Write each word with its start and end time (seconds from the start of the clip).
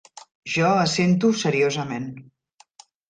Jo 0.53 0.71
assento 0.85 1.31
seriosament. 1.43 2.09